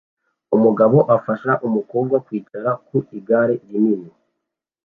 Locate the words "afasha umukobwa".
1.15-2.15